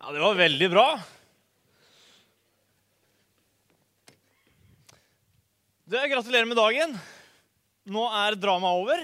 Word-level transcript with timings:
Ja, 0.00 0.12
det 0.16 0.20
var 0.22 0.34
veldig 0.34 0.66
bra. 0.72 0.84
Du, 5.84 5.98
gratulerer 6.08 6.48
med 6.48 6.56
dagen. 6.56 6.94
Nå 7.84 8.06
er 8.22 8.38
dramaet 8.40 8.80
over. 8.80 9.02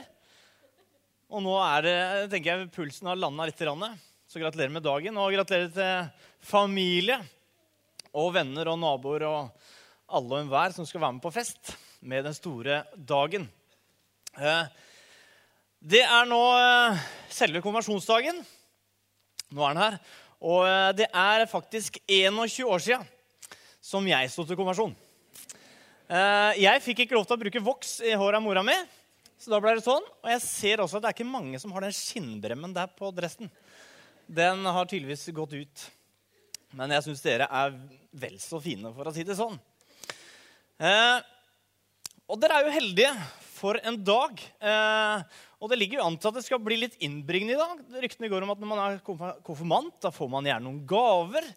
Og 1.28 1.44
nå 1.44 1.58
er 1.66 1.84
det, 1.84 2.00
tenker 2.32 2.48
jeg, 2.54 2.70
pulsen 2.72 3.12
har 3.12 3.20
landa 3.20 3.44
litt. 3.44 3.60
Så 3.60 4.40
gratulerer 4.40 4.72
med 4.72 4.86
dagen. 4.88 5.20
Og 5.20 5.36
gratulerer 5.36 5.68
til 5.76 6.48
familie 6.48 7.20
og 8.16 8.32
venner 8.40 8.72
og 8.72 8.80
naboer 8.80 9.28
og 9.28 9.70
alle 10.08 10.32
og 10.32 10.40
enhver 10.46 10.72
som 10.72 10.88
skal 10.88 11.04
være 11.04 11.18
med 11.20 11.28
på 11.28 11.36
fest 11.36 11.76
med 12.00 12.24
den 12.24 12.40
store 12.40 12.86
dagen. 12.96 13.50
Eh, 14.40 14.68
det 15.92 16.06
er 16.08 16.28
nå 16.32 16.44
eh, 16.56 17.08
selve 17.28 17.60
konversjonsdagen. 17.60 18.46
Nå 19.52 19.60
er 19.60 19.76
den 19.76 19.88
her. 19.90 20.04
Og 20.46 20.62
eh, 20.68 20.92
det 21.02 21.08
er 21.10 21.46
faktisk 21.50 21.98
21 22.06 22.70
år 22.70 22.84
sia 22.86 23.00
som 23.82 24.06
jeg 24.06 24.30
sto 24.30 24.46
til 24.46 24.58
konversjon. 24.58 24.94
Jeg 26.06 26.82
fikk 26.84 27.00
ikke 27.02 27.16
lov 27.16 27.24
til 27.26 27.34
å 27.34 27.40
bruke 27.40 27.60
voks 27.66 27.96
i 28.06 28.12
håret 28.14 28.38
av 28.38 28.42
mora 28.42 28.62
mi, 28.62 28.74
så 29.42 29.50
da 29.50 29.58
ble 29.62 29.72
det 29.74 29.82
sånn. 29.82 30.04
Og 30.22 30.28
jeg 30.30 30.42
ser 30.44 30.82
også 30.82 30.98
at 30.98 31.04
det 31.04 31.10
er 31.10 31.16
ikke 31.16 31.26
mange 31.26 31.58
som 31.58 31.72
har 31.74 31.82
den 31.82 31.94
skinnbremmen 31.94 32.74
der 32.74 32.90
på 32.94 33.10
dressen. 33.14 33.50
Den 34.26 34.62
har 34.66 34.86
tydeligvis 34.86 35.26
gått 35.34 35.54
ut. 35.54 35.86
Men 36.76 36.94
jeg 36.94 37.06
syns 37.06 37.22
dere 37.24 37.46
er 37.50 37.74
vel 38.16 38.38
så 38.42 38.58
fine, 38.62 38.90
for 38.94 39.08
å 39.08 39.14
si 39.14 39.24
det 39.26 39.38
sånn. 39.38 39.58
Eh, 40.82 41.18
og 42.26 42.40
dere 42.42 42.58
er 42.58 42.66
jo 42.66 42.74
heldige 42.74 43.12
for 43.56 43.78
en 43.80 43.98
dag. 44.04 44.40
Eh, 44.60 45.42
og 45.60 45.70
det 45.72 45.78
ligger 45.80 46.00
jo 46.00 46.06
an 46.06 46.18
til 46.20 46.30
at 46.30 46.38
det 46.38 46.44
skal 46.46 46.62
bli 46.62 46.78
litt 46.82 46.96
innbringende 47.04 47.56
i 47.56 47.60
dag. 47.60 48.02
Ryktene 48.04 48.30
går 48.32 48.44
om 48.44 48.52
at 48.52 48.62
når 48.62 48.70
man 48.70 48.82
er 48.84 48.98
konfirmant, 49.46 49.96
da 50.04 50.12
får 50.14 50.30
man 50.32 50.48
gjerne 50.48 50.66
noen 50.68 50.82
gaver. 50.88 51.48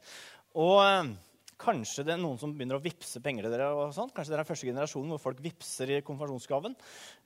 Og 0.59 0.77
eh, 0.85 1.11
kanskje 1.59 2.05
det 2.07 2.15
er 2.15 2.21
noen 2.21 2.39
som 2.41 2.55
begynner 2.55 2.79
å 2.79 2.83
vippse 2.83 3.21
penger 3.23 3.47
til 3.47 3.55
dere. 3.55 3.69
og 3.75 3.93
sånt. 3.95 4.13
Kanskje 4.15 4.35
dere 4.35 4.45
er 4.45 4.49
første 4.49 4.69
generasjonen 4.69 5.15
hvor 5.15 5.23
folk 5.27 5.43
vippser 5.43 5.95
i 5.97 6.01
konfirmasjonsgaven. 6.07 6.77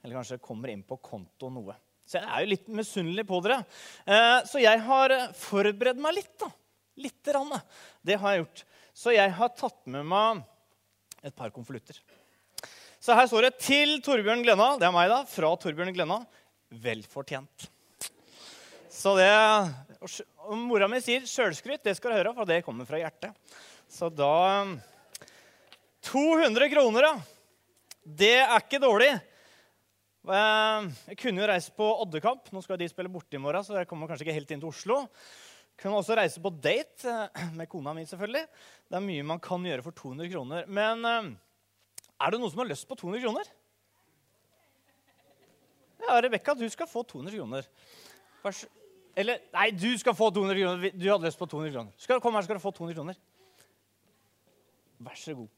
Eller 0.02 0.20
kanskje 0.20 0.42
kommer 0.44 0.74
inn 0.74 0.86
på 0.88 1.00
konto 1.04 1.52
noe. 1.54 1.78
Så 2.04 2.20
jeg 2.20 2.28
er 2.28 2.44
jo 2.44 2.52
litt 2.52 2.74
misunnelig 2.82 3.28
på 3.30 3.40
dere. 3.46 3.62
Eh, 4.04 4.40
så 4.50 4.64
jeg 4.64 4.82
har 4.90 5.16
forberedt 5.40 6.02
meg 6.02 6.18
litt. 6.18 6.34
da. 6.42 6.50
Lite 7.04 7.34
grann. 7.34 7.54
Det 8.06 8.18
har 8.22 8.34
jeg 8.34 8.44
gjort. 8.44 8.66
Så 8.94 9.14
jeg 9.16 9.38
har 9.38 9.56
tatt 9.58 9.80
med 9.90 10.06
meg 10.06 10.44
et 11.24 11.34
par 11.38 11.54
konvolutter. 11.56 11.98
Så 13.04 13.12
her 13.18 13.28
står 13.28 13.50
det 13.50 13.58
'Til 13.59 13.98
Torbjørn 14.00 14.46
Glenna'. 14.46 14.80
Det 14.80 14.88
er 14.88 14.96
meg, 14.96 15.09
da. 15.12 15.26
Fra 15.28 15.50
Torbjørn 15.59 15.92
Glenna. 15.92 16.22
Velfortjent. 16.72 17.68
Så 18.88 19.18
det 19.20 19.28
og 20.48 20.56
Mora 20.56 20.88
mi 20.88 21.02
sier 21.04 21.26
sjølskryt. 21.28 21.84
Det 21.84 21.98
skal 21.98 22.14
du 22.14 22.18
høre, 22.18 22.34
for 22.34 22.48
det 22.48 22.64
kommer 22.64 22.88
fra 22.88 23.02
hjertet. 23.02 23.36
Så 23.92 24.08
da 24.08 24.64
200 26.08 26.72
kroner, 26.72 27.09
ja. 27.09 27.14
Det 28.04 28.36
er 28.40 28.56
ikke 28.59 28.80
dårlig. 28.80 29.12
Jeg 30.24 31.18
kunne 31.20 31.44
jo 31.44 31.52
reise 31.52 31.76
på 31.76 31.84
Oddekamp. 32.06 32.48
Nå 32.56 32.64
skal 32.64 32.80
de 32.80 32.88
spille 32.88 33.12
borte 33.12 33.36
i 33.36 33.44
morgen, 33.44 33.64
så 33.68 33.81
jeg 33.81 33.88
kommer 33.88 34.08
kanskje 34.08 34.30
ikke 34.30 34.40
helt 34.40 34.52
inn 34.56 34.64
til 34.64 34.72
Oslo. 34.72 35.08
Kunne 35.76 36.00
også 36.00 36.16
reise 36.16 36.40
på 36.40 36.52
date 36.56 37.12
eh, 37.36 37.50
med 37.52 37.68
kona 37.68 37.92
mi, 37.98 38.06
selvfølgelig. 38.08 38.48
Det 38.88 38.96
er 38.96 39.04
mye 39.04 39.24
man 39.28 39.42
kan 39.44 39.64
gjøre 39.66 39.84
for 39.84 39.92
200 39.92 40.31
kroner. 40.31 40.70
Men 40.72 41.04
eh, 41.09 41.34
er 42.24 42.32
det 42.32 42.40
noen 42.40 42.52
som 42.54 42.62
har 42.64 42.70
lyst 42.70 42.88
på 42.88 42.98
200 43.00 43.24
kroner? 43.26 43.52
Ja, 46.04 46.16
Rebekka, 46.24 46.56
du 46.56 46.66
skal 46.72 46.88
få 46.88 47.04
200 47.08 47.36
kroner. 47.36 47.68
Eller 49.16 49.44
Nei, 49.54 49.70
du 49.72 49.92
skal 50.00 50.16
få 50.18 50.30
200 50.36 50.60
kroner. 50.60 50.96
Du 50.96 51.06
hadde 51.10 51.28
lyst 51.28 51.40
på 51.40 51.48
200 51.48 51.74
kroner. 51.76 51.96
Skal, 51.98 52.18
du 52.18 52.24
komme 52.24 52.40
her, 52.40 52.48
skal 52.48 52.60
du 52.60 52.64
få 52.64 52.72
200 52.76 52.98
kroner. 52.98 53.20
Vær 55.04 55.20
så 55.20 55.36
god. 55.38 55.52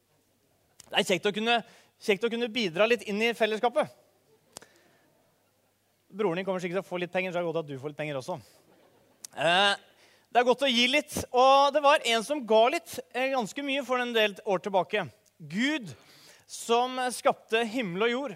Det 0.86 1.00
er 1.00 1.08
kjekt 1.10 1.30
å 1.30 1.34
kunne, 1.34 1.60
kjekt 2.02 2.26
å 2.26 2.32
kunne 2.34 2.52
bidra 2.54 2.88
litt 2.90 3.06
inn 3.10 3.22
i 3.26 3.34
fellesskapet. 3.38 3.90
Broren 6.16 6.40
din 6.40 6.48
kommer 6.48 6.62
sikkert 6.64 6.80
til 6.82 6.86
å 6.86 6.88
få 6.88 7.02
litt 7.02 7.14
penger, 7.14 7.34
så 7.34 7.40
er 7.40 7.44
det 7.44 7.50
godt 7.50 7.64
at 7.64 7.70
du 7.70 7.80
får 7.82 7.92
litt 7.92 8.00
penger 8.00 8.20
også. 8.22 8.38
Eh, 9.36 9.74
det 10.32 10.40
er 10.40 10.48
godt 10.48 10.64
å 10.68 10.72
gi 10.72 10.86
litt. 10.88 11.18
Og 11.36 11.74
det 11.76 11.82
var 11.84 12.06
en 12.14 12.24
som 12.24 12.44
ga 12.48 12.62
litt, 12.72 13.00
eh, 13.14 13.34
ganske 13.34 13.66
mye 13.66 13.84
for 13.88 14.00
en 14.00 14.14
del 14.16 14.38
år 14.46 14.62
tilbake. 14.64 15.08
Gud, 15.40 15.96
som 16.46 16.98
skapte 17.14 17.64
himmel 17.70 18.08
og 18.08 18.12
jord, 18.12 18.36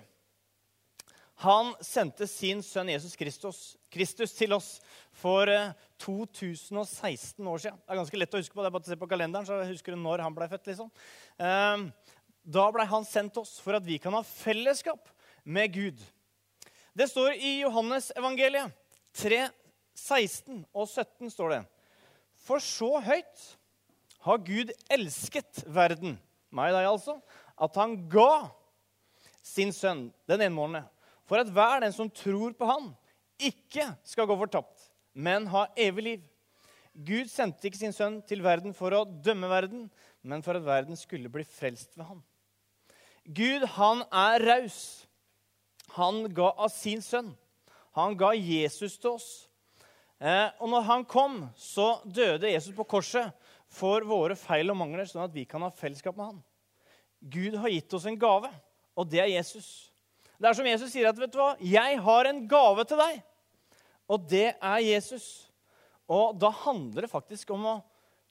han 1.39 1.71
sendte 1.79 2.27
sin 2.27 2.59
sønn 2.65 2.89
Jesus 2.91 3.15
Kristus, 3.15 3.59
Kristus 3.93 4.33
til 4.35 4.51
oss 4.51 4.81
for 5.15 5.47
2016 6.03 6.83
eh, 6.83 7.47
år 7.47 7.61
siden. 7.63 7.77
Det 7.79 7.93
er 7.93 7.99
ganske 8.01 8.19
lett 8.19 8.35
å 8.35 8.41
huske 8.41 8.57
på. 8.57 8.59
det 8.59 8.67
er 8.67 8.75
bare 8.75 8.83
å 8.83 8.91
se 8.91 8.99
på 8.99 9.07
kalenderen, 9.07 9.47
så 9.47 9.61
husker 9.69 9.95
du 9.95 10.01
når 10.01 10.25
han 10.25 10.35
ble 10.35 10.49
født. 10.51 10.67
liksom. 10.67 10.91
Eh, 11.39 11.85
da 12.43 12.65
ble 12.75 12.87
han 12.91 13.07
sendt 13.07 13.39
oss 13.39 13.55
for 13.63 13.77
at 13.79 13.87
vi 13.87 14.01
kan 14.03 14.17
ha 14.17 14.23
fellesskap 14.25 15.07
med 15.47 15.71
Gud. 15.77 16.03
Det 16.91 17.07
står 17.07 17.37
i 17.37 17.61
Johannes 17.61 18.11
evangeliet 18.19 18.75
3, 19.15 19.45
16 19.95 20.65
og 20.73 20.89
17 20.89 21.31
står 21.31 21.55
det. 21.55 21.63
For 22.43 22.59
så 22.63 22.97
høyt 23.03 23.45
har 24.27 24.43
Gud 24.43 24.75
elsket 24.91 25.63
verden, 25.71 26.17
meg 26.51 26.73
og 26.73 26.79
deg 26.81 26.89
altså, 26.89 27.15
at 27.59 27.79
han 27.79 27.95
ga 28.11 28.49
sin 29.43 29.73
sønn 29.75 30.07
den 30.29 30.45
enmålende, 30.47 30.85
for 31.27 31.41
at 31.41 31.51
hver 31.53 31.83
den 31.83 31.93
som 31.95 32.09
tror 32.11 32.55
på 32.57 32.67
han, 32.69 32.91
ikke 33.39 33.85
skal 34.07 34.27
gå 34.27 34.35
fortapt, 34.39 34.89
men 35.13 35.47
ha 35.51 35.67
evig 35.79 36.05
liv. 36.05 36.23
Gud 36.93 37.29
sendte 37.31 37.69
ikke 37.69 37.79
sin 37.79 37.95
sønn 37.95 38.17
til 38.27 38.41
verden 38.43 38.73
for 38.75 38.93
å 38.95 39.05
dømme 39.07 39.47
verden, 39.51 39.85
men 40.25 40.43
for 40.43 40.57
at 40.57 40.65
verden 40.65 40.97
skulle 40.99 41.31
bli 41.31 41.45
frelst 41.47 41.95
ved 41.95 42.09
ham. 42.09 42.23
Gud, 43.23 43.63
han 43.77 44.03
er 44.09 44.43
raus. 44.43 44.79
Han 45.95 46.25
ga 46.35 46.49
av 46.57 46.73
sin 46.73 47.01
sønn. 47.05 47.31
Han 47.97 48.17
ga 48.17 48.33
Jesus 48.35 48.97
til 48.97 49.15
oss. 49.15 49.29
Eh, 50.19 50.49
og 50.59 50.71
når 50.73 50.85
han 50.89 51.05
kom, 51.07 51.41
så 51.55 52.01
døde 52.03 52.51
Jesus 52.51 52.75
på 52.75 52.87
korset 52.89 53.31
for 53.71 54.03
våre 54.07 54.35
feil 54.39 54.73
og 54.73 54.79
mangler, 54.81 55.07
sånn 55.07 55.27
at 55.27 55.35
vi 55.35 55.45
kan 55.47 55.63
ha 55.63 55.71
fellesskap 55.71 56.17
med 56.17 56.33
han. 56.33 56.41
Gud 57.19 57.55
har 57.59 57.69
gitt 57.69 57.93
oss 57.93 58.07
en 58.07 58.19
gave, 58.19 58.49
og 58.95 59.07
det 59.11 59.21
er 59.23 59.31
Jesus. 59.31 59.91
Det 60.39 60.47
er 60.47 60.55
som 60.55 60.67
Jesus 60.67 60.91
sier 60.93 61.09
at 61.09 61.19
vet 61.19 61.31
du 61.33 61.39
hva? 61.39 61.55
'Jeg 61.59 61.99
har 61.99 62.25
en 62.25 62.47
gave 62.47 62.85
til 62.87 62.97
deg', 62.97 63.21
og 64.09 64.27
det 64.29 64.55
er 64.55 64.79
Jesus. 64.79 65.49
Og 66.09 66.39
da 66.39 66.49
handler 66.49 67.05
det 67.05 67.11
faktisk 67.11 67.51
om 67.53 67.65
å 67.65 67.75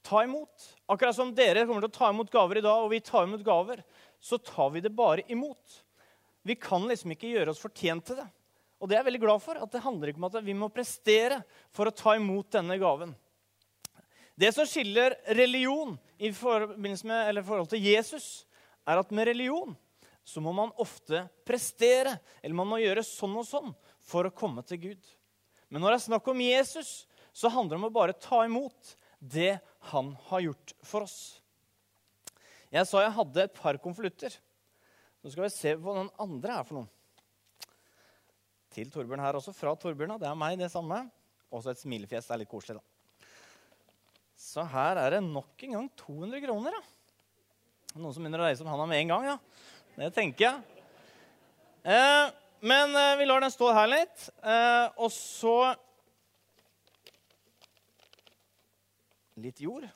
ta 0.02 0.24
imot. 0.24 0.64
Akkurat 0.88 1.14
som 1.14 1.34
dere 1.34 1.66
kommer 1.66 1.84
til 1.84 1.92
å 1.92 1.98
ta 1.98 2.08
imot 2.10 2.32
gaver 2.32 2.58
i 2.58 2.64
dag, 2.64 2.82
og 2.82 2.90
vi 2.90 3.00
tar 3.04 3.28
imot 3.28 3.44
gaver, 3.44 3.84
så 4.18 4.38
tar 4.40 4.72
vi 4.74 4.82
det 4.82 4.94
bare 4.96 5.22
imot. 5.30 5.84
Vi 6.42 6.56
kan 6.58 6.86
liksom 6.88 7.12
ikke 7.12 7.30
gjøre 7.30 7.52
oss 7.52 7.62
fortjent 7.62 8.08
til 8.08 8.18
det. 8.18 8.26
Og 8.78 8.88
det 8.88 8.96
er 8.96 9.02
jeg 9.02 9.10
veldig 9.10 9.24
glad 9.26 9.42
for. 9.42 9.58
at 9.58 9.70
Det 9.70 9.82
handler 9.82 10.10
ikke 10.10 10.22
om 10.22 10.28
at 10.30 10.44
vi 10.44 10.54
må 10.54 10.70
prestere 10.72 11.42
for 11.74 11.90
å 11.90 11.94
ta 11.94 12.14
imot 12.16 12.50
denne 12.54 12.78
gaven. 12.80 13.14
Det 14.38 14.52
som 14.54 14.66
skiller 14.70 15.16
religion 15.34 15.96
i 16.18 16.30
med, 16.30 17.44
forhold 17.44 17.68
til 17.68 17.82
Jesus, 17.82 18.46
er 18.88 19.00
at 19.00 19.12
med 19.14 19.28
religion 19.28 19.76
så 20.28 20.42
må 20.44 20.52
man 20.52 20.74
ofte 20.80 21.22
prestere, 21.48 22.18
eller 22.42 22.56
man 22.56 22.68
må 22.68 22.80
gjøre 22.82 23.04
sånn 23.06 23.36
og 23.40 23.46
sånn 23.48 23.70
for 24.04 24.28
å 24.28 24.34
komme 24.34 24.64
til 24.68 24.82
Gud. 24.82 25.12
Men 25.72 25.80
når 25.80 25.94
det 25.94 25.98
er 25.98 26.06
snakk 26.08 26.28
om 26.28 26.42
Jesus, 26.42 26.90
så 27.32 27.52
handler 27.52 27.76
det 27.76 27.80
om 27.80 27.88
å 27.88 27.94
bare 27.94 28.16
ta 28.16 28.42
imot 28.44 28.92
det 29.18 29.56
han 29.92 30.12
har 30.28 30.44
gjort 30.44 30.74
for 30.84 31.06
oss. 31.06 31.18
Jeg 32.68 32.84
sa 32.88 33.00
jeg 33.00 33.16
hadde 33.16 33.46
et 33.46 33.56
par 33.56 33.78
konvolutter. 33.80 34.34
Så 35.22 35.32
skal 35.32 35.46
vi 35.46 35.54
se 35.54 35.72
hva 35.80 35.96
den 35.96 36.12
andre 36.20 36.60
er 36.60 36.68
for 36.68 36.80
noen 36.80 36.92
til 38.78 38.92
Torbjørn 38.92 39.22
her 39.24 39.38
også. 39.38 39.54
Fra 39.56 39.74
Torbjørn. 39.80 40.18
Det 40.20 40.28
er 40.28 40.38
meg, 40.38 40.58
det 40.60 40.70
samme. 40.72 41.02
Også 41.54 41.72
et 41.72 41.80
smilefjes. 41.80 42.28
Det 42.28 42.36
er 42.36 42.42
litt 42.42 42.52
koselig, 42.52 42.78
da. 42.78 42.84
Så 44.38 44.62
her 44.70 45.00
er 45.00 45.16
det 45.16 45.24
nok 45.24 45.64
en 45.66 45.74
gang 45.74 45.88
200 45.98 46.44
kroner. 46.44 46.76
Ja. 46.76 46.97
Noen 47.98 48.14
som 48.14 48.22
begynner 48.22 48.38
å 48.38 48.46
reise 48.46 48.62
om 48.62 48.68
handa 48.70 48.84
med 48.86 49.00
en 49.02 49.08
gang. 49.10 49.24
ja. 49.26 49.38
Det 49.98 50.12
tenker 50.14 50.44
jeg. 50.44 50.84
Eh, 51.82 52.26
men 52.62 52.92
eh, 52.94 53.16
vi 53.18 53.24
lar 53.26 53.42
den 53.42 53.50
stå 53.50 53.72
her 53.74 53.88
litt. 53.90 54.28
Eh, 54.38 54.86
og 55.02 55.10
så 55.10 55.74
litt 59.42 59.58
jord. 59.62 59.88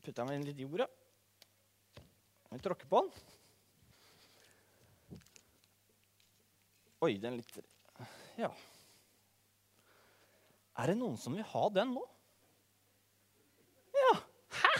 Putter 0.00 0.22
jeg 0.22 0.28
meg 0.30 0.38
inn 0.38 0.46
litt 0.48 0.62
jord, 0.64 0.80
ja. 0.80 0.88
Vi 2.50 2.62
tråkker 2.64 2.88
på 2.88 3.02
den. 3.04 3.12
Oi, 7.04 7.12
den 7.20 7.36
litt 7.36 7.60
Ja. 8.40 8.48
Er 10.80 10.88
det 10.88 10.96
noen 10.96 11.20
som 11.20 11.36
vil 11.36 11.44
ha 11.44 11.66
den 11.76 11.92
nå? 11.92 12.06
Hæ? 14.54 14.72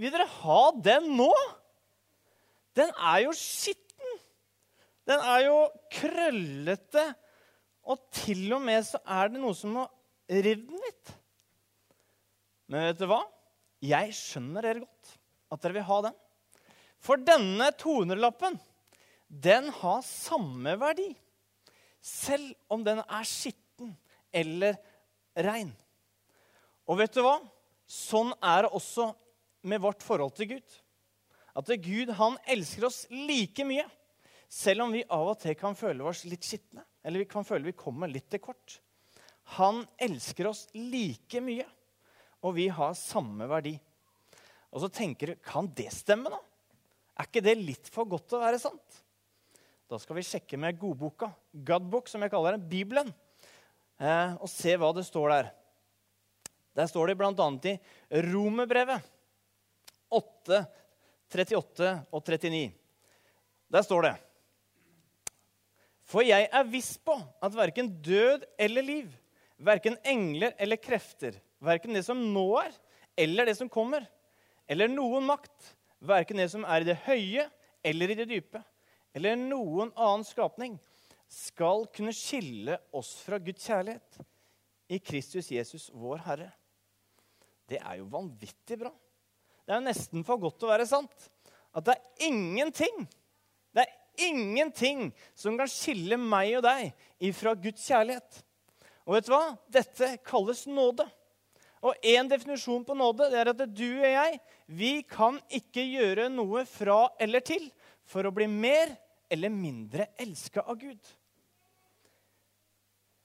Vil 0.00 0.12
dere 0.14 0.28
ha 0.40 0.62
den 0.84 1.10
nå? 1.18 1.32
Den 2.76 2.92
er 2.96 3.24
jo 3.26 3.34
skitten. 3.36 4.18
Den 5.08 5.20
er 5.20 5.44
jo 5.48 5.58
krøllete 5.92 7.04
Og 7.82 7.98
til 8.14 8.46
og 8.54 8.62
med 8.62 8.84
så 8.86 9.00
er 9.10 9.32
det 9.32 9.40
noe 9.42 9.56
som 9.58 9.74
har 9.80 9.88
revet 10.30 10.68
den 10.68 10.84
litt. 10.86 11.14
Men 12.70 12.86
vet 12.86 13.00
du 13.00 13.08
hva? 13.10 13.24
Jeg 13.82 14.14
skjønner 14.14 14.62
dere 14.62 14.84
godt 14.84 15.16
at 15.52 15.64
dere 15.64 15.76
vil 15.80 15.88
ha 15.88 15.96
den. 16.06 16.14
For 17.02 17.18
denne 17.18 17.72
200-lappen, 17.74 18.54
den 19.26 19.72
har 19.80 20.04
samme 20.06 20.76
verdi. 20.78 21.08
Selv 21.98 22.54
om 22.70 22.86
den 22.86 23.02
er 23.02 23.26
skitten 23.26 23.96
eller 24.32 24.78
rein. 25.34 25.72
Og 26.86 27.02
vet 27.02 27.18
du 27.18 27.22
hva? 27.26 27.36
Sånn 27.92 28.32
er 28.40 28.64
det 28.64 28.72
også 28.72 29.10
med 29.68 29.82
vårt 29.84 30.04
forhold 30.04 30.32
til 30.38 30.54
Gud. 30.54 30.78
At 31.52 31.68
Gud 31.84 32.14
han 32.16 32.38
elsker 32.48 32.86
oss 32.88 33.02
like 33.12 33.66
mye, 33.68 33.84
selv 34.48 34.86
om 34.86 34.94
vi 34.94 35.04
av 35.04 35.34
og 35.34 35.38
til 35.42 35.56
kan 35.58 35.76
føle 35.76 36.04
oss 36.08 36.24
litt 36.28 36.46
skitne. 36.46 36.84
Eller 37.04 37.24
vi 37.24 37.28
kan 37.28 37.44
føle 37.44 37.68
vi 37.68 37.76
kommer 37.76 38.08
litt 38.08 38.30
til 38.32 38.40
kort. 38.40 38.78
Han 39.58 39.82
elsker 40.00 40.48
oss 40.48 40.66
like 40.76 41.42
mye, 41.44 41.66
og 42.42 42.56
vi 42.56 42.68
har 42.72 42.96
samme 42.96 43.48
verdi. 43.50 43.74
Og 44.72 44.84
så 44.84 44.88
tenker 44.92 45.32
du 45.32 45.44
kan 45.44 45.68
det 45.76 45.90
stemme, 45.92 46.32
da? 46.32 46.40
Er 47.20 47.28
ikke 47.28 47.44
det 47.44 47.58
litt 47.60 47.90
for 47.92 48.08
godt 48.08 48.30
til 48.30 48.40
å 48.40 48.46
være 48.46 48.60
sant? 48.62 49.02
Da 49.90 49.98
skal 50.00 50.16
vi 50.16 50.24
sjekke 50.24 50.56
med 50.56 50.78
godboka, 50.80 51.28
Godbook, 51.52 52.08
som 52.08 52.22
jeg 52.24 52.32
kaller 52.32 52.56
den, 52.56 52.64
Bibelen, 52.70 53.10
eh, 54.00 54.32
og 54.40 54.48
se 54.48 54.72
hva 54.80 54.88
det 54.96 55.04
står 55.04 55.34
der. 55.34 55.50
Der 56.76 56.88
står 56.88 57.10
det 57.10 57.18
bl.a. 57.20 57.48
i 57.68 57.78
Romerbrevet 58.32 59.04
8, 60.12 60.62
38 61.32 61.90
og 62.12 62.22
39. 62.24 62.72
Der 63.72 63.84
står 63.84 64.06
det 64.06 64.14
For 66.08 66.24
jeg 66.24 66.48
er 66.48 66.68
viss 66.68 66.94
på 67.00 67.16
at 67.16 67.56
verken 67.56 67.90
død 68.04 68.44
eller 68.60 68.84
liv, 68.84 69.12
verken 69.56 69.96
engler 70.04 70.56
eller 70.60 70.80
krefter, 70.80 71.38
verken 71.62 71.96
det 71.96 72.04
som 72.04 72.20
nå 72.34 72.48
er, 72.60 72.72
eller 73.16 73.48
det 73.48 73.56
som 73.58 73.70
kommer, 73.72 74.04
eller 74.68 74.88
noen 74.88 75.24
makt, 75.28 75.72
verken 76.00 76.40
det 76.40 76.50
som 76.52 76.64
er 76.64 76.82
i 76.82 76.88
det 76.88 76.98
høye 77.06 77.46
eller 77.84 78.12
i 78.12 78.18
det 78.18 78.28
dype, 78.30 78.62
eller 79.12 79.36
noen 79.36 79.92
annen 79.92 80.24
skapning, 80.26 80.78
skal 81.32 81.86
kunne 81.94 82.12
skille 82.16 82.76
oss 82.92 83.14
fra 83.24 83.38
Guds 83.40 83.64
kjærlighet 83.64 84.20
i 84.92 84.98
Kristus 85.00 85.48
Jesus, 85.52 85.88
vår 85.94 86.20
Herre. 86.26 86.50
Det 87.72 87.80
er 87.80 87.98
jo 88.02 88.10
vanvittig 88.12 88.78
bra. 88.84 88.92
Det 89.64 89.72
er 89.72 89.80
jo 89.80 89.88
nesten 89.88 90.24
for 90.26 90.40
godt 90.42 90.60
til 90.60 90.68
å 90.68 90.74
være 90.74 90.88
sant. 90.90 91.28
At 91.72 91.86
det 91.88 91.96
er 91.96 92.28
ingenting 92.28 93.06
det 93.72 93.86
er 93.86 94.28
ingenting 94.28 95.06
som 95.38 95.56
kan 95.56 95.70
skille 95.70 96.18
meg 96.20 96.58
og 96.58 96.66
deg 96.66 96.90
ifra 97.24 97.54
Guds 97.56 97.86
kjærlighet. 97.88 98.42
Og 99.08 99.16
vet 99.16 99.26
du 99.26 99.32
hva? 99.32 99.44
Dette 99.72 100.10
kalles 100.26 100.66
nåde. 100.68 101.06
Og 101.82 102.04
én 102.06 102.28
definisjon 102.30 102.84
på 102.86 102.94
nåde 102.94 103.30
det 103.32 103.40
er 103.40 103.50
at 103.50 103.64
du 103.72 103.88
og 103.88 104.06
jeg 104.06 104.36
vi 104.70 104.92
kan 105.08 105.40
ikke 105.50 105.82
gjøre 105.82 106.28
noe 106.30 106.62
fra 106.68 107.08
eller 107.20 107.42
til 107.42 107.64
for 108.06 108.28
å 108.28 108.34
bli 108.34 108.46
mer 108.50 108.92
eller 109.32 109.50
mindre 109.50 110.12
elska 110.20 110.62
av 110.68 110.78
Gud. 110.78 111.00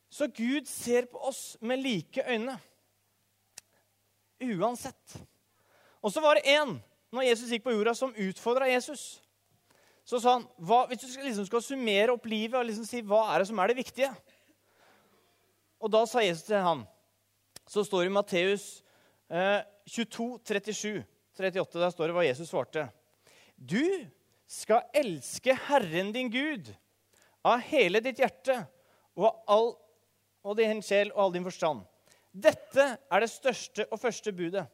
Så 0.09 0.31
Gud 0.33 0.65
ser 0.71 1.05
på 1.11 1.21
oss 1.27 1.59
med 1.61 1.83
like 1.83 2.23
øyne 2.25 2.55
uansett. 4.43 5.17
Og 6.03 6.13
så 6.13 6.21
var 6.23 6.37
det 6.37 6.49
én, 6.53 6.77
når 7.13 7.27
Jesus 7.29 7.51
gikk 7.51 7.65
på 7.65 7.73
jorda, 7.73 7.93
som 7.97 8.15
utfordra 8.15 8.69
Jesus. 8.69 9.21
Så 10.07 10.21
sa 10.23 10.37
han, 10.37 10.45
hva, 10.63 10.85
Hvis 10.87 11.03
du 11.03 11.23
liksom 11.23 11.47
skal 11.47 11.63
summere 11.63 12.13
opp 12.13 12.27
livet 12.29 12.55
og 12.59 12.67
liksom 12.69 12.85
si 12.87 13.01
hva 13.03 13.25
er 13.33 13.41
det 13.41 13.49
som 13.49 13.59
er 13.59 13.71
det 13.71 13.81
viktige 13.81 14.11
Og 15.83 15.91
da 15.91 16.05
sa 16.07 16.23
Jesus 16.23 16.45
til 16.47 16.63
han, 16.63 16.85
så 17.67 17.83
står 17.83 18.05
det 18.05 18.11
i 18.11 18.15
Matteus 18.15 18.67
eh, 19.27 19.59
22, 19.87 20.39
37, 20.47 21.03
38, 21.37 21.81
der 21.83 21.91
står 21.91 22.07
det 22.07 22.15
hva 22.15 22.23
Jesus 22.25 22.49
svarte. 22.49 22.87
Du 23.55 23.83
skal 24.47 24.87
elske 24.95 25.53
Herren 25.67 26.13
din 26.15 26.31
Gud 26.31 26.71
av 27.45 27.61
hele 27.67 27.99
ditt 28.03 28.19
hjerte 28.23 28.61
og 29.17 29.27
av 29.27 29.35
all 29.53 29.69
og 30.47 30.55
din 30.59 30.81
sjel 30.85 31.11
og 31.11 31.25
all 31.25 31.33
din 31.35 31.45
forstand. 31.47 31.83
Dette 32.37 32.83
er 32.97 33.23
det 33.23 33.31
største 33.31 33.87
og 33.89 33.99
første 34.01 34.33
budet. 34.35 34.65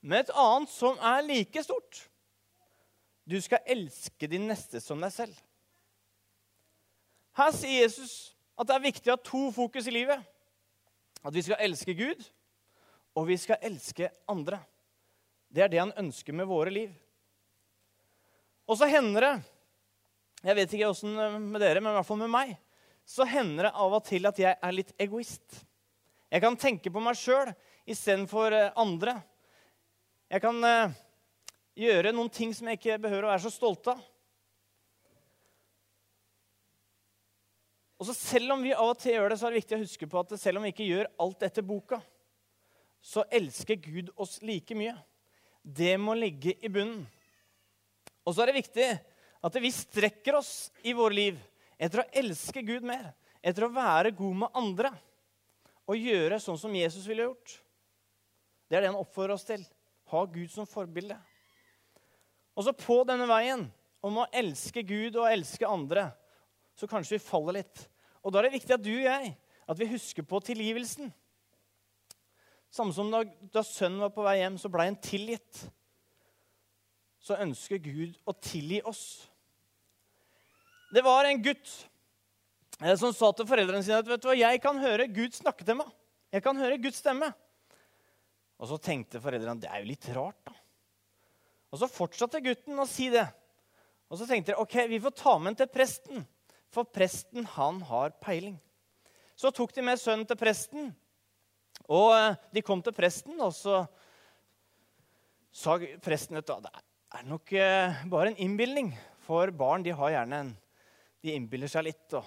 Men 0.00 0.22
et 0.22 0.32
annet 0.32 0.70
som 0.72 0.96
er 1.02 1.24
like 1.26 1.62
stort. 1.64 2.06
Du 3.26 3.36
skal 3.42 3.64
elske 3.66 4.28
din 4.30 4.46
neste 4.48 4.80
som 4.80 5.02
deg 5.02 5.12
selv. 5.12 5.34
Her 7.36 7.52
sier 7.52 7.82
Jesus 7.82 8.36
at 8.56 8.68
det 8.68 8.76
er 8.76 8.86
viktig 8.86 9.12
å 9.12 9.16
ha 9.18 9.24
to 9.26 9.42
fokus 9.52 9.88
i 9.90 9.92
livet. 9.92 10.22
At 11.26 11.34
vi 11.34 11.42
skal 11.44 11.60
elske 11.66 11.96
Gud, 11.98 12.22
og 13.18 13.26
vi 13.28 13.36
skal 13.40 13.60
elske 13.66 14.08
andre. 14.30 14.60
Det 15.52 15.64
er 15.64 15.72
det 15.72 15.82
han 15.82 15.96
ønsker 15.98 16.36
med 16.36 16.48
våre 16.48 16.72
liv. 16.72 16.94
Og 18.66 18.78
så 18.78 18.88
hender 18.90 19.22
det 19.22 19.34
Jeg 20.46 20.56
vet 20.58 20.72
ikke 20.74 20.88
åssen 20.92 21.14
med 21.50 21.60
dere, 21.60 21.80
men 21.80 21.90
i 21.90 21.96
hvert 21.96 22.06
fall 22.06 22.20
med 22.20 22.30
meg. 22.30 22.56
Så 23.06 23.26
hender 23.26 23.66
det 23.66 23.74
av 23.74 23.94
og 23.98 24.04
til 24.06 24.28
at 24.28 24.38
jeg 24.38 24.54
er 24.54 24.74
litt 24.74 24.92
egoist. 25.00 25.65
Jeg 26.26 26.42
kan 26.42 26.56
tenke 26.58 26.90
på 26.90 27.02
meg 27.02 27.18
sjøl 27.18 27.52
istedenfor 27.86 28.54
eh, 28.54 28.72
andre. 28.82 29.14
Jeg 30.26 30.42
kan 30.42 30.58
uh, 30.58 30.94
gjøre 31.78 32.10
noen 32.10 32.30
ting 32.34 32.50
som 32.56 32.66
jeg 32.66 32.80
ikke 32.80 32.98
behøver 33.04 33.28
å 33.28 33.30
være 33.30 33.44
så 33.44 33.52
stolt 33.54 33.92
av. 33.92 34.00
Og 37.96 38.08
så 38.08 38.16
Selv 38.18 38.56
om 38.56 38.66
vi 38.66 38.74
av 38.74 38.90
og 38.90 38.98
til 39.00 39.14
gjør 39.14 39.30
det, 39.30 39.38
så 39.38 39.46
er 39.46 39.54
det 39.54 39.60
viktig 39.62 39.78
å 39.78 39.84
huske 39.84 40.10
på 40.10 40.20
at 40.20 40.34
selv 40.42 40.58
om 40.58 40.66
vi 40.66 40.74
ikke 40.74 40.88
gjør 40.88 41.12
alt 41.22 41.46
etter 41.46 41.64
boka, 41.64 42.00
så 42.98 43.22
elsker 43.30 43.78
Gud 43.78 44.10
oss 44.18 44.40
like 44.42 44.74
mye. 44.76 44.96
Det 45.62 45.94
må 46.02 46.18
ligge 46.18 46.56
i 46.58 46.68
bunnen. 46.68 47.06
Og 48.26 48.34
så 48.34 48.42
er 48.42 48.50
det 48.50 48.64
viktig 48.64 48.90
at 49.46 49.58
vi 49.62 49.70
strekker 49.70 50.40
oss 50.40 50.72
i 50.82 50.92
våre 50.96 51.14
liv 51.14 51.38
etter 51.78 52.02
å 52.02 52.10
elske 52.18 52.66
Gud 52.66 52.82
mer, 52.86 53.12
etter 53.38 53.68
å 53.68 53.72
være 53.72 54.10
god 54.16 54.42
med 54.42 54.58
andre 54.58 54.90
og 55.86 56.02
gjøre 56.02 56.40
sånn 56.42 56.58
som 56.58 56.74
Jesus 56.74 57.06
ville 57.06 57.28
gjort. 57.28 57.56
Det 58.66 58.76
er 58.76 58.84
det 58.84 58.90
han 58.90 58.98
oppfordrer 58.98 59.36
oss 59.36 59.46
til. 59.46 59.62
Ha 60.10 60.22
Gud 60.30 60.50
som 60.52 60.68
forbilde. 60.68 61.16
Og 62.56 62.66
så 62.66 62.74
på 62.74 63.02
denne 63.06 63.28
veien 63.30 63.66
om 64.06 64.22
å 64.22 64.28
elske 64.34 64.82
Gud 64.86 65.18
og 65.18 65.28
elske 65.30 65.68
andre, 65.68 66.08
så 66.76 66.88
kanskje 66.90 67.16
vi 67.16 67.26
faller 67.26 67.60
litt. 67.60 67.86
Og 68.22 68.32
da 68.32 68.40
er 68.40 68.48
det 68.48 68.56
viktig 68.58 68.74
at 68.76 68.84
du 68.84 68.92
og 68.94 69.06
jeg 69.06 69.32
at 69.66 69.78
vi 69.80 69.88
husker 69.90 70.26
på 70.26 70.40
tilgivelsen. 70.46 71.10
Samme 72.70 72.94
som 72.94 73.10
da, 73.10 73.22
da 73.52 73.62
sønnen 73.66 74.02
var 74.04 74.12
på 74.14 74.24
vei 74.26 74.38
hjem, 74.40 74.58
så 74.60 74.70
ble 74.70 74.86
han 74.88 74.98
tilgitt. 75.02 75.62
Så 77.22 77.38
ønsker 77.42 77.82
Gud 77.82 78.18
å 78.28 78.34
tilgi 78.38 78.82
oss. 78.86 79.26
Det 80.94 81.02
var 81.02 81.26
en 81.26 81.42
gutt 81.42 81.70
som 83.00 83.14
sa 83.16 83.30
til 83.32 83.48
foreldrene 83.48 83.84
sine 83.84 84.02
at 84.02 84.08
vet 84.08 84.20
du 84.20 84.28
hva, 84.28 84.36
jeg 84.36 84.60
kan 84.60 84.78
høre 84.82 85.08
Gud 85.08 85.36
snakke 85.36 85.64
til 85.64 85.78
meg. 85.78 85.88
Jeg 86.34 86.44
kan 86.44 86.58
høre 86.60 86.78
Guds 86.82 87.00
stemme. 87.00 87.30
Og 88.60 88.68
så 88.70 88.78
tenkte 88.80 89.22
foreldrene 89.22 89.62
det 89.62 89.70
er 89.70 89.82
jo 89.82 89.90
litt 89.90 90.08
rart, 90.16 90.38
da. 90.48 90.54
Og 91.72 91.80
så 91.80 91.88
fortsatte 91.90 92.40
gutten 92.44 92.78
å 92.78 92.86
si 92.88 93.08
det. 93.12 93.24
Og 94.08 94.20
så 94.20 94.28
tenkte 94.28 94.54
de 94.54 94.60
ok, 94.62 94.76
vi 94.88 95.00
får 95.02 95.16
ta 95.18 95.34
med 95.38 95.52
den 95.52 95.58
til 95.62 95.72
presten, 95.72 96.22
for 96.72 96.88
presten 96.88 97.48
han 97.56 97.80
har 97.88 98.14
peiling. 98.22 98.56
Så 99.36 99.50
tok 99.52 99.74
de 99.76 99.84
med 99.84 100.00
sønnen 100.00 100.28
til 100.28 100.38
presten, 100.40 100.92
og 101.92 102.12
eh, 102.16 102.36
de 102.56 102.62
kom 102.64 102.80
til 102.84 102.94
presten, 102.96 103.36
og 103.42 103.52
så 103.52 103.82
sa 105.56 105.76
presten 106.04 106.38
at 106.40 106.48
det 106.48 106.72
er 106.72 107.26
nok 107.28 107.52
eh, 107.56 108.00
bare 108.12 108.32
en 108.32 108.40
innbilning. 108.46 108.94
For 109.26 109.50
barn 109.50 109.82
de 109.82 109.94
har 109.96 110.14
gjerne 110.14 110.44
en 110.44 110.54
De 111.24 111.32
innbiller 111.34 111.66
seg 111.66 111.88
litt. 111.88 112.04
Og. 112.14 112.22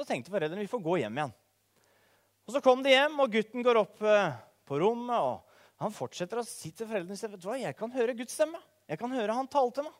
Så 0.00 0.06
tenkte 0.08 0.32
foreldrene 0.32 0.64
vi 0.64 0.70
får 0.70 0.80
gå 0.80 0.94
hjem 1.02 1.18
igjen. 1.18 1.32
Og 2.48 2.54
Så 2.54 2.62
kom 2.64 2.80
de 2.80 2.94
hjem, 2.94 3.18
og 3.20 3.34
gutten 3.34 3.64
går 3.66 3.78
opp 3.82 4.00
eh, 4.08 4.30
på 4.64 4.78
rommet. 4.80 5.12
og 5.20 5.82
Han 5.84 5.92
fortsetter 5.92 6.40
å 6.40 6.44
si 6.46 6.70
til 6.72 6.88
foreldrene 6.88 7.18
sine 7.20 7.36
vet 7.36 7.66
jeg 7.66 7.76
kan 7.76 7.92
høre 7.92 8.14
Guds 8.16 8.32
stemme. 8.32 8.56
Jeg 8.88 8.96
kan 8.98 9.12
høre 9.12 9.34
han 9.36 9.50
tale 9.52 9.74
til 9.76 9.84
meg. 9.84 9.98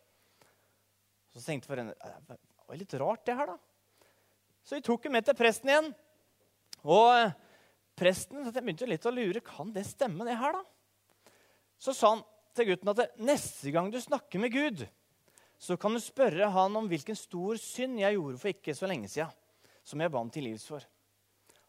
Så 1.37 1.45
tenkte 1.45 1.69
foreldrene 1.69 2.17
det 2.31 2.39
var 2.65 2.81
litt 2.81 2.97
rart, 3.03 3.27
det 3.29 3.37
her, 3.37 3.53
da. 3.53 4.09
Så 4.65 4.79
vi 4.79 4.87
tok 4.87 5.05
ham 5.05 5.15
med 5.19 5.27
til 5.29 5.37
presten 5.37 5.69
igjen. 5.69 5.91
Og 6.81 7.35
presten 8.01 8.49
begynte 8.49 8.89
litt 8.89 9.05
å 9.05 9.13
lure 9.13 9.45
kan 9.45 9.75
det 9.75 9.85
stemme, 9.91 10.25
det 10.25 10.39
her. 10.41 10.57
da? 10.57 11.35
Så 11.77 11.93
sa 11.93 12.15
han 12.15 12.25
til 12.57 12.71
gutten 12.73 12.95
at 12.95 13.21
neste 13.21 13.75
gang 13.75 13.93
du 13.93 14.01
snakker 14.01 14.41
med 14.41 14.57
Gud, 14.57 14.87
så 15.61 15.77
kan 15.77 15.93
du 15.93 16.01
spørre 16.01 16.49
han 16.55 16.81
om 16.81 16.89
hvilken 16.89 17.19
stor 17.19 17.61
synd 17.61 18.01
jeg 18.01 18.17
gjorde 18.17 18.41
for 18.41 18.55
ikke 18.55 18.75
så 18.79 18.89
lenge 18.89 19.13
siden, 19.13 19.37
som 19.91 20.03
jeg 20.03 20.13
ba 20.13 20.23
ham 20.23 20.31
til 20.33 20.47
livs 20.47 20.67
for. 20.71 20.85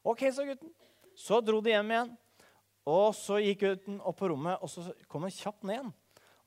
Ok, 0.07 0.27
sa 0.33 0.45
gutten. 0.45 0.71
Så 1.17 1.41
dro 1.43 1.59
de 1.61 1.73
hjem 1.73 1.93
igjen. 1.93 2.13
Og 2.89 3.11
så 3.17 3.37
gikk 3.43 3.65
gutten 3.65 3.99
opp 4.01 4.17
på 4.21 4.31
rommet, 4.31 4.61
og 4.61 4.69
så 4.71 4.87
kom 5.11 5.27
han 5.27 5.33
kjapt 5.33 5.65
ned 5.67 5.77
igjen. 5.77 5.91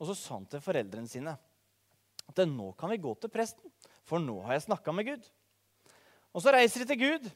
Og 0.01 0.09
så 0.09 0.17
sa 0.19 0.39
han 0.39 0.49
til 0.51 0.63
foreldrene 0.65 1.11
sine 1.11 1.37
at 2.25 2.41
nå 2.49 2.71
kan 2.79 2.91
vi 2.91 3.03
gå 3.05 3.13
til 3.21 3.31
presten, 3.31 3.69
for 4.09 4.23
nå 4.23 4.39
har 4.47 4.57
jeg 4.57 4.65
snakka 4.65 4.95
med 4.97 5.07
Gud. 5.11 5.27
Og 6.35 6.43
så 6.43 6.55
reiser 6.55 6.83
de 6.83 6.89
til 6.91 7.03
Gud, 7.05 7.29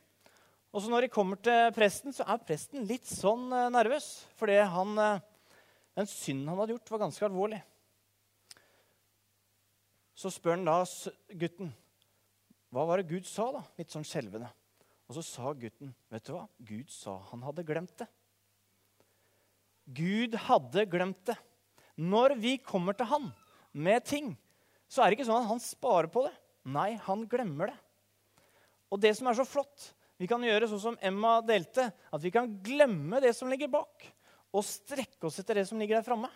Og 0.69 0.83
så 0.85 0.91
når 0.93 1.07
de 1.07 1.09
kommer 1.09 1.39
til 1.41 1.71
presten, 1.73 2.13
så 2.13 2.27
er 2.29 2.43
presten 2.45 2.85
litt 2.89 3.09
sånn 3.09 3.47
eh, 3.57 3.71
nervøs. 3.73 4.09
Fordi 4.37 4.59
han, 4.69 4.91
eh, 5.01 5.23
den 5.97 6.09
synden 6.11 6.51
han 6.51 6.61
hadde 6.61 6.75
gjort, 6.75 6.91
var 6.93 7.05
ganske 7.07 7.25
alvorlig. 7.25 7.61
Så 10.19 10.33
spør 10.35 10.59
han 10.59 10.67
da 10.69 10.83
gutten 11.41 11.73
hva 12.75 12.85
var 12.89 13.01
det 13.01 13.09
Gud 13.11 13.27
sa, 13.29 13.49
da? 13.55 13.63
Litt 13.79 13.93
sånn 13.95 14.07
skjelvende. 14.07 14.51
Og 15.09 15.17
så 15.17 15.25
sa 15.25 15.53
gutten, 15.57 15.95
vet 16.13 16.27
du 16.27 16.35
hva? 16.35 16.45
Gud 16.69 16.91
sa 16.93 17.17
han 17.31 17.45
hadde 17.47 17.65
glemt 17.67 17.95
det. 18.01 18.09
Gud 19.97 20.37
hadde 20.49 20.85
glemt 20.91 21.23
det. 21.31 21.39
Når 21.97 22.37
vi 22.39 22.59
kommer 22.61 22.95
til 22.95 23.09
han 23.09 23.31
med 23.73 24.05
ting, 24.07 24.35
så 24.89 25.03
er 25.03 25.09
det 25.09 25.19
ikke 25.19 25.29
sånn 25.31 25.41
at 25.41 25.51
han 25.51 25.63
sparer 25.65 26.11
på 26.13 26.27
det. 26.27 26.35
Nei, 26.69 26.93
han 27.07 27.25
glemmer 27.31 27.73
det. 27.73 27.79
Og 28.93 29.01
det 29.01 29.15
som 29.17 29.31
er 29.31 29.39
så 29.39 29.49
flott, 29.49 29.91
vi 30.21 30.29
kan 30.29 30.43
gjøre 30.45 30.69
sånn 30.69 30.83
som 30.83 31.01
Emma 31.05 31.39
delte, 31.47 31.89
at 31.89 32.23
vi 32.23 32.33
kan 32.35 32.51
glemme 32.65 33.21
det 33.25 33.33
som 33.37 33.49
ligger 33.51 33.71
bak, 33.73 34.05
og 34.53 34.65
strekke 34.65 35.29
oss 35.29 35.39
etter 35.41 35.61
det 35.61 35.67
som 35.69 35.81
ligger 35.81 35.99
der 35.99 36.07
framme. 36.07 36.31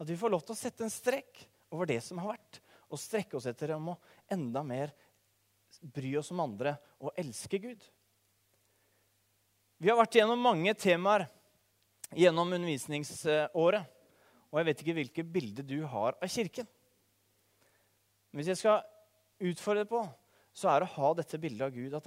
At 0.00 0.08
vi 0.08 0.18
får 0.18 0.32
lov 0.32 0.44
til 0.44 0.56
å 0.56 0.58
sette 0.58 0.84
en 0.84 0.92
strek 0.92 1.44
over 1.72 1.88
det 1.88 2.00
som 2.04 2.20
har 2.20 2.34
vært, 2.34 2.60
og 2.92 3.00
strekke 3.00 3.38
oss 3.38 3.48
etter 3.48 3.74
om 3.76 3.94
å 3.94 3.98
enda 4.32 4.64
mer 4.66 4.92
bry 5.84 6.14
oss 6.18 6.32
om 6.32 6.42
andre 6.44 6.76
og 7.02 7.12
elske 7.20 7.60
Gud. 7.62 7.82
Vi 9.78 9.90
har 9.90 9.98
vært 9.98 10.16
gjennom 10.16 10.40
mange 10.40 10.72
temaer 10.78 11.26
gjennom 12.14 12.52
undervisningsåret. 12.54 13.90
Og 14.52 14.60
jeg 14.60 14.68
vet 14.68 14.82
ikke 14.82 14.96
hvilke 15.00 15.24
bilde 15.26 15.64
du 15.66 15.80
har 15.90 16.14
av 16.14 16.30
Kirken. 16.30 16.68
Hvis 18.34 18.52
jeg 18.52 18.60
skal 18.60 18.84
utfordre 19.42 19.82
det 19.82 19.90
på, 19.90 20.02
så 20.54 20.70
er 20.70 20.80
det 20.80 20.88
å 20.88 20.94
ha 20.94 21.10
dette 21.18 21.40
bildet 21.42 21.66
av 21.66 21.74
Gud, 21.74 21.94
at 21.94 22.06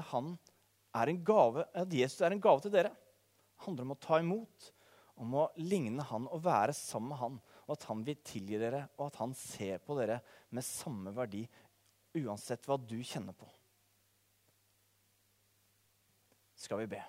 er 0.96 1.12
gave, 1.27 1.65
at 1.75 1.93
Jesus 1.93 2.22
er 2.24 2.31
en 2.31 2.41
gave 2.41 2.63
til 2.63 2.72
dere. 2.72 2.93
Det 2.96 3.65
handler 3.65 3.84
om 3.84 3.93
å 3.93 4.00
ta 4.00 4.19
imot, 4.22 4.72
om 5.19 5.36
å 5.36 5.50
ligne 5.60 6.05
han 6.07 6.27
og 6.31 6.43
være 6.46 6.74
sammen 6.77 7.12
med 7.12 7.22
han. 7.22 7.38
Og 7.67 7.75
at 7.75 7.88
han 7.89 8.03
vil 8.07 8.19
tilgi 8.24 8.60
dere, 8.62 8.86
og 8.98 9.10
at 9.10 9.19
han 9.19 9.36
ser 9.36 9.84
på 9.84 9.98
dere 10.00 10.22
med 10.55 10.65
samme 10.65 11.12
verdi 11.15 11.43
uansett 12.17 12.63
hva 12.65 12.79
du 12.79 12.98
kjenner 13.03 13.36
på. 13.36 13.50
Skal 16.58 16.82
vi 16.82 16.90
be. 16.96 17.04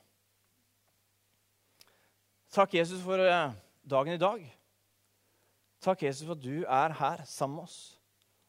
Takk, 2.53 2.75
Jesus, 2.77 3.01
for 3.05 3.21
eh, 3.21 3.55
dagen 3.85 4.13
i 4.13 4.21
dag. 4.21 4.45
Takk, 5.85 6.03
Jesus, 6.05 6.27
for 6.27 6.37
at 6.37 6.45
du 6.45 6.65
er 6.65 6.95
her 7.01 7.25
sammen 7.29 7.59
med 7.59 7.69
oss. 7.69 7.79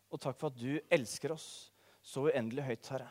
Og 0.10 0.20
takk 0.22 0.40
for 0.40 0.52
at 0.52 0.60
du 0.60 0.80
elsker 0.92 1.34
oss 1.36 1.48
så 2.04 2.26
uendelig 2.28 2.66
høyt, 2.66 2.92
Herre. 2.94 3.10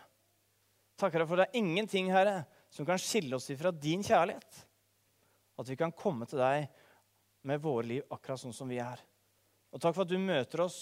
Takk, 0.99 1.15
Herre, 1.15 1.29
for 1.31 1.41
det 1.41 1.49
er 1.49 1.61
ingenting, 1.61 2.11
Herre, 2.13 2.43
som 2.73 2.89
kan 2.89 3.01
skille 3.01 3.37
oss 3.39 3.49
ifra 3.55 3.73
din 3.73 4.03
kjærlighet. 4.05 4.63
At 5.59 5.69
vi 5.71 5.77
kan 5.79 5.95
komme 5.95 6.27
til 6.29 6.43
deg 6.43 6.67
med 7.49 7.63
våre 7.63 7.87
liv 7.87 8.09
akkurat 8.13 8.43
sånn 8.43 8.57
som 8.57 8.69
vi 8.69 8.81
er. 8.83 9.01
Og 9.73 9.81
takk 9.81 9.95
for 9.95 10.05
at 10.05 10.11
du 10.11 10.19
møter 10.21 10.65
oss 10.65 10.81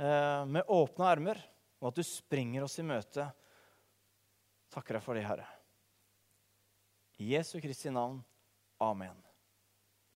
eh, 0.00 0.42
med 0.48 0.66
åpne 0.66 1.12
armer, 1.12 1.40
og 1.78 1.92
at 1.92 2.00
du 2.00 2.04
springer 2.04 2.66
oss 2.66 2.80
i 2.82 2.86
møte. 2.86 3.28
Takker 4.74 4.98
deg 4.98 5.04
for 5.04 5.16
det, 5.16 5.28
Herre. 5.28 5.46
I 7.18 7.24
Jesu 7.24 7.60
Kristi 7.60 7.90
navn. 7.90 8.24
Amen. 8.80 9.27